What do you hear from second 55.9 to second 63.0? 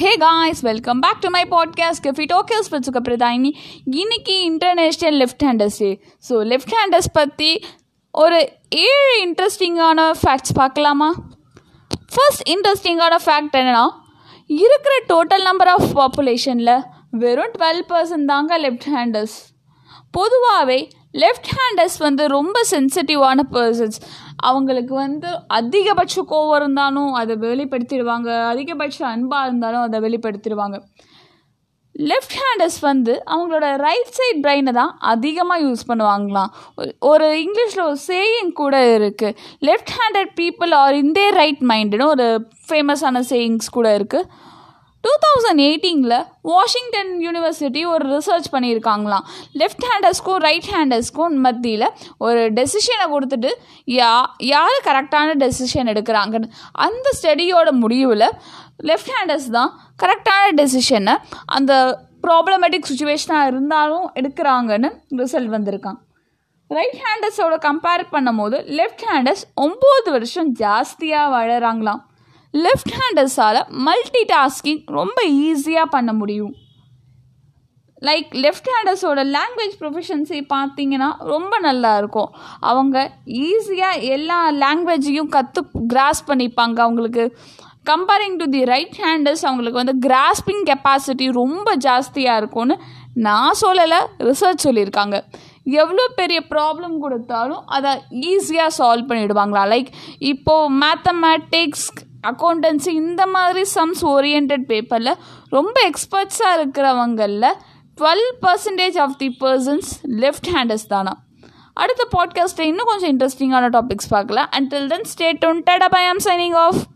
எடுக்கிறாங்கன்னு அந்த ஸ்டடியோட முடிவில் left handers தான் கரெக்டான டெசிஷனை அந்த ப்ராப்ளமேட்டிக்